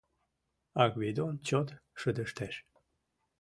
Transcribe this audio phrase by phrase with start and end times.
[0.81, 1.67] А Гвидон чот
[1.99, 2.55] шыдештеш